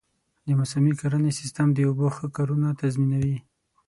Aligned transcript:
د 0.45 0.47
موسمي 0.59 0.93
کرنې 1.01 1.31
سیستم 1.39 1.67
د 1.73 1.77
اوبو 1.87 2.07
ښه 2.15 2.27
کارونه 2.37 2.67
تضمینوي. 2.81 3.37